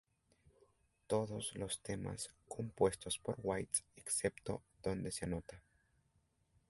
Todos 1.05 1.53
los 1.53 1.79
temas 1.83 2.33
compuestos 2.47 3.19
por 3.19 3.35
Waits 3.43 3.83
excepto 3.95 4.63
donde 4.81 5.11
se 5.11 5.25
anota. 5.25 5.61